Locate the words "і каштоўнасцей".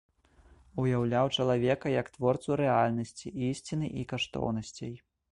4.05-4.93